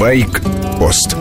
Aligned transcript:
Байк-пост 0.00 1.14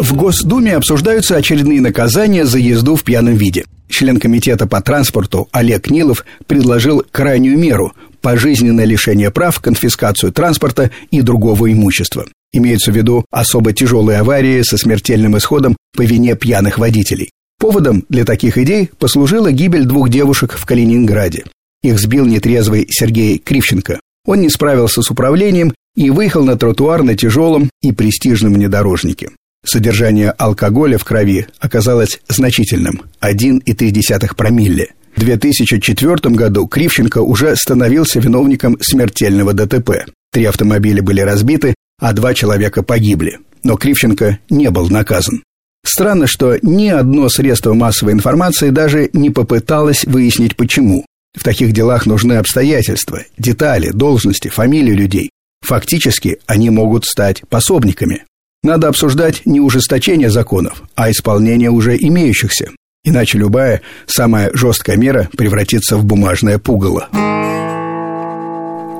В 0.00 0.16
Госдуме 0.16 0.74
обсуждаются 0.74 1.36
очередные 1.36 1.80
наказания 1.80 2.44
за 2.44 2.58
езду 2.58 2.96
в 2.96 3.04
пьяном 3.04 3.36
виде. 3.36 3.66
Член 3.88 4.18
комитета 4.18 4.66
по 4.66 4.80
транспорту 4.80 5.46
Олег 5.52 5.90
Нилов 5.90 6.24
предложил 6.48 7.04
крайнюю 7.08 7.56
меру– 7.56 7.92
пожизненное 8.20 8.84
лишение 8.84 9.30
прав, 9.30 9.60
конфискацию 9.60 10.32
транспорта 10.32 10.90
и 11.12 11.22
другого 11.22 11.70
имущества. 11.72 12.26
Имеются 12.52 12.90
в 12.90 12.96
виду 12.96 13.24
особо 13.30 13.72
тяжелые 13.72 14.18
аварии 14.18 14.60
со 14.62 14.76
смертельным 14.76 15.38
исходом 15.38 15.76
по 15.96 16.02
вине 16.02 16.34
пьяных 16.34 16.78
водителей. 16.78 17.30
Поводом 17.60 18.06
для 18.08 18.24
таких 18.24 18.58
идей 18.58 18.90
послужила 18.98 19.52
гибель 19.52 19.84
двух 19.84 20.08
девушек 20.08 20.54
в 20.58 20.66
Калининграде. 20.66 21.44
Их 21.84 22.00
сбил 22.00 22.26
нетрезвый 22.26 22.88
Сергей 22.90 23.38
Кривченко. 23.38 24.00
Он 24.26 24.40
не 24.40 24.50
справился 24.50 25.00
с 25.00 25.12
управлением 25.12 25.72
и 25.98 26.10
выехал 26.10 26.44
на 26.44 26.56
тротуар 26.56 27.02
на 27.02 27.16
тяжелом 27.16 27.70
и 27.82 27.90
престижном 27.90 28.54
внедорожнике. 28.54 29.30
Содержание 29.66 30.30
алкоголя 30.30 30.96
в 30.96 31.04
крови 31.04 31.48
оказалось 31.58 32.20
значительным– 32.28 33.02
1,3 33.20 34.36
промилле. 34.36 34.94
В 35.16 35.20
2004 35.20 36.34
году 36.36 36.68
Кривченко 36.68 37.18
уже 37.18 37.56
становился 37.56 38.20
виновником 38.20 38.78
смертельного 38.80 39.52
ДТП. 39.52 40.06
Три 40.32 40.44
автомобиля 40.44 41.02
были 41.02 41.20
разбиты, 41.20 41.74
а 42.00 42.12
два 42.12 42.32
человека 42.32 42.84
погибли. 42.84 43.40
Но 43.64 43.76
Кривченко 43.76 44.38
не 44.48 44.70
был 44.70 44.88
наказан. 44.90 45.42
Странно, 45.84 46.28
что 46.28 46.58
ни 46.62 46.86
одно 46.86 47.28
средство 47.28 47.74
массовой 47.74 48.12
информации 48.12 48.70
даже 48.70 49.10
не 49.12 49.30
попыталось 49.30 50.04
выяснить 50.04 50.54
почему. 50.54 51.04
В 51.36 51.42
таких 51.42 51.72
делах 51.72 52.06
нужны 52.06 52.34
обстоятельства, 52.34 53.24
детали, 53.36 53.90
должности, 53.90 54.46
фамилии 54.46 54.92
людей. 54.92 55.30
Фактически 55.62 56.38
они 56.46 56.70
могут 56.70 57.04
стать 57.04 57.42
пособниками. 57.48 58.24
Надо 58.62 58.88
обсуждать 58.88 59.46
не 59.46 59.60
ужесточение 59.60 60.30
законов, 60.30 60.82
а 60.94 61.10
исполнение 61.10 61.70
уже 61.70 61.96
имеющихся. 61.96 62.70
Иначе 63.04 63.38
любая 63.38 63.82
самая 64.06 64.50
жесткая 64.52 64.96
мера 64.96 65.28
превратится 65.36 65.96
в 65.96 66.04
бумажное 66.04 66.58
пугало. 66.58 67.08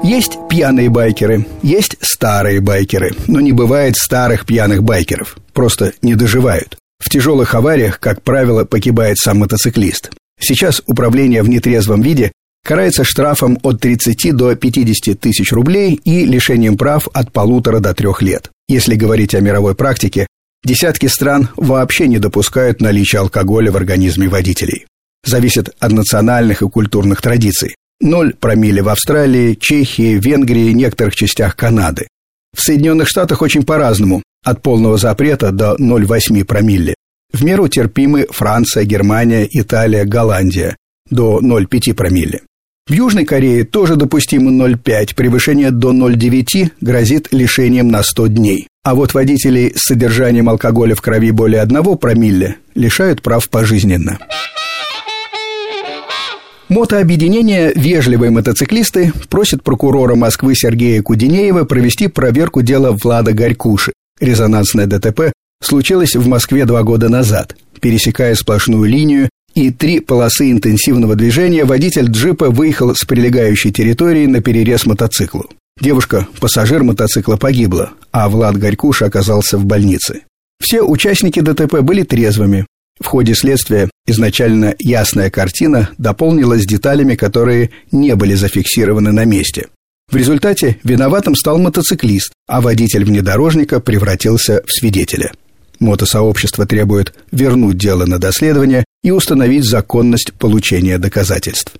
Есть 0.05 0.39
пьяные 0.49 0.89
байкеры, 0.89 1.45
есть 1.63 1.97
старые 2.01 2.61
байкеры, 2.61 3.15
но 3.27 3.41
не 3.41 3.53
бывает 3.53 3.97
старых 3.97 4.47
пьяных 4.47 4.85
байкеров. 4.85 5.37
Просто 5.53 5.93
не 6.03 6.15
доживают. 6.15 6.79
В 6.99 7.11
тяжелых 7.11 7.55
авариях, 7.55 7.99
как 7.99 8.23
правило, 8.23 8.65
погибает 8.65 9.19
сам 9.19 9.39
мотоциклист. 9.39 10.11
Сейчас 10.41 10.83
управление 10.87 11.43
в 11.43 11.49
нетрезвом 11.49 12.01
виде 12.01 12.33
карается 12.69 13.03
штрафом 13.03 13.59
от 13.63 13.81
30 13.81 14.37
до 14.37 14.55
50 14.55 15.19
тысяч 15.19 15.53
рублей 15.53 15.99
и 16.05 16.27
лишением 16.27 16.77
прав 16.77 17.09
от 17.15 17.33
полутора 17.33 17.81
до 17.81 17.95
трех 17.95 18.21
лет. 18.21 18.51
Если 18.69 18.95
говорить 18.95 19.35
о 19.35 19.41
мировой 19.41 19.75
практике, 19.75 20.27
десятки 20.63 21.07
стран 21.07 21.49
вообще 21.57 22.09
не 22.09 22.19
допускают 22.19 22.83
наличия 22.83 23.21
алкоголя 23.21 23.73
в 23.73 23.77
организме 23.77 24.29
водителей. 24.29 24.85
Зависит 25.25 25.71
от 25.79 25.93
национальных 25.93 26.61
и 26.61 26.69
культурных 26.69 27.23
традиций. 27.23 27.75
Ноль 28.03 28.35
промилле 28.35 28.83
в 28.83 28.91
Австралии, 28.91 29.55
Чехии, 29.55 30.19
Венгрии, 30.19 30.73
некоторых 30.73 31.17
частях 31.17 31.57
Канады. 31.57 32.07
В 32.55 32.61
Соединенных 32.61 33.09
Штатах 33.09 33.41
очень 33.41 33.65
по-разному, 33.65 34.23
от 34.45 34.61
полного 34.61 34.99
запрета 34.99 35.53
до 35.53 35.75
0,8 35.81 36.45
промилле. 36.45 36.95
В 37.33 37.43
меру 37.43 37.69
терпимы 37.69 38.27
Франция, 38.29 38.85
Германия, 38.85 39.49
Италия, 39.51 40.05
Голландия 40.05 40.77
до 41.11 41.41
0,5 41.41 41.95
промилле. 41.95 42.43
В 42.89 42.93
Южной 42.93 43.27
Корее 43.27 43.65
тоже 43.65 43.97
допустимо 43.97 44.51
0,5, 44.51 45.15
превышение 45.15 45.71
до 45.71 45.93
0,9 45.93 46.71
грозит 46.81 47.29
лишением 47.33 47.89
на 47.89 48.03
100 48.03 48.29
дней. 48.29 48.67
А 48.83 48.95
вот 48.95 49.13
водителей 49.13 49.75
с 49.77 49.89
содержанием 49.89 50.49
алкоголя 50.49 50.95
в 50.95 51.03
крови 51.03 51.31
более 51.31 51.61
1 51.61 51.99
промилле 51.99 52.57
лишают 52.75 53.21
прав 53.21 53.47
пожизненно. 53.51 54.19
Мотообъединение 56.71 57.73
«Вежливые 57.75 58.31
мотоциклисты» 58.31 59.13
просит 59.29 59.63
прокурора 59.63 60.15
Москвы 60.15 60.55
Сергея 60.55 61.03
Кудинеева 61.03 61.65
провести 61.65 62.09
проверку 62.09 62.63
дела 62.63 62.93
Влада 62.93 63.35
Горькуши. 63.35 63.93
Резонансное 64.19 64.87
ДТП 64.87 65.33
случилось 65.63 66.17
в 66.17 66.27
Москве 66.27 66.65
два 66.65 66.83
года 66.85 67.11
назад. 67.11 67.55
Пересекая 67.81 68.35
сплошную 68.35 68.85
линию 68.85 69.29
и 69.59 69.71
три 69.71 70.01
полосы 70.01 70.51
интенсивного 70.53 71.17
движения, 71.17 71.65
водитель 71.65 72.07
джипа 72.07 72.51
выехал 72.51 72.95
с 72.95 73.05
прилегающей 73.05 73.73
территории 73.73 74.27
на 74.27 74.41
перерез 74.41 74.87
мотоциклу. 74.87 75.51
Девушка, 75.81 76.29
пассажир 76.41 76.85
мотоцикла, 76.85 77.37
погибла, 77.37 77.91
а 78.13 78.29
Влад 78.29 78.57
Горькуш 78.57 79.03
оказался 79.03 79.59
в 79.59 79.65
больнице. 79.65 80.23
Все 80.61 80.83
участники 80.83 81.41
ДТП 81.41 81.81
были 81.81 82.03
трезвыми. 82.03 82.67
В 83.01 83.07
ходе 83.07 83.35
следствия 83.35 83.91
изначально 84.07 84.75
ясная 84.79 85.31
картина 85.31 85.91
дополнилась 85.99 86.67
деталями, 86.67 87.15
которые 87.15 87.71
не 87.93 88.15
были 88.17 88.35
зафиксированы 88.35 89.13
на 89.13 89.25
месте. 89.25 89.69
В 90.11 90.17
результате 90.17 90.79
виноватым 90.85 91.35
стал 91.37 91.59
мотоциклист, 91.59 92.33
а 92.49 92.61
водитель 92.61 93.05
внедорожника 93.05 93.79
превратился 93.79 94.63
в 94.67 94.73
свидетеля. 94.73 95.33
Мотосообщество 95.81 96.67
требует 96.67 97.15
вернуть 97.31 97.77
дело 97.77 98.05
на 98.07 98.19
доследование 98.19 98.85
и 99.03 99.11
установить 99.11 99.65
законность 99.65 100.33
получения 100.35 100.99
доказательств. 100.99 101.73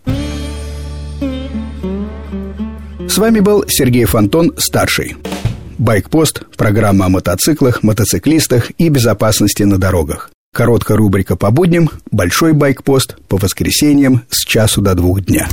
С 3.09 3.19
вами 3.19 3.41
был 3.41 3.65
Сергей 3.69 4.05
Фонтон, 4.05 4.55
старший. 4.59 5.17
Байкпост– 5.79 6.43
программа 6.57 7.07
о 7.07 7.09
мотоциклах, 7.09 7.83
мотоциклистах 7.83 8.71
и 8.79 8.89
безопасности 8.89 9.63
на 9.63 9.79
дорогах. 9.79 10.31
Короткая 10.53 10.97
рубрика 10.97 11.37
по 11.37 11.51
будням, 11.51 11.91
большой 12.11 12.53
байкпост 12.53 13.17
по 13.29 13.37
воскресеньям 13.37 14.23
с 14.29 14.45
часу 14.45 14.81
до 14.83 14.95
двух 14.95 15.21
дня. 15.23 15.49